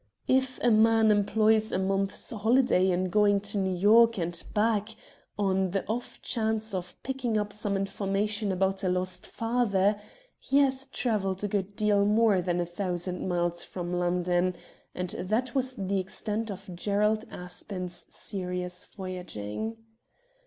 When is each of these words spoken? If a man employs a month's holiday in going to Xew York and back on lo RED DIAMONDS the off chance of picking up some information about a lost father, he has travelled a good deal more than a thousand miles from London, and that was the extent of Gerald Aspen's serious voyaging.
If 0.27 0.57
a 0.63 0.71
man 0.71 1.11
employs 1.11 1.71
a 1.71 1.77
month's 1.77 2.31
holiday 2.31 2.89
in 2.89 3.11
going 3.11 3.39
to 3.41 3.59
Xew 3.59 3.79
York 3.79 4.17
and 4.17 4.43
back 4.51 4.89
on 5.37 5.45
lo 5.45 5.47
RED 5.47 5.57
DIAMONDS 5.57 5.73
the 5.73 5.85
off 5.87 6.21
chance 6.23 6.73
of 6.73 6.97
picking 7.03 7.37
up 7.37 7.53
some 7.53 7.75
information 7.77 8.51
about 8.51 8.83
a 8.83 8.89
lost 8.89 9.27
father, 9.27 10.01
he 10.39 10.57
has 10.57 10.87
travelled 10.87 11.43
a 11.43 11.47
good 11.47 11.75
deal 11.75 12.03
more 12.03 12.41
than 12.41 12.59
a 12.59 12.65
thousand 12.65 13.29
miles 13.29 13.63
from 13.63 13.93
London, 13.93 14.55
and 14.95 15.11
that 15.11 15.53
was 15.53 15.75
the 15.75 15.99
extent 15.99 16.49
of 16.49 16.75
Gerald 16.75 17.25
Aspen's 17.29 18.07
serious 18.09 18.87
voyaging. 18.87 19.77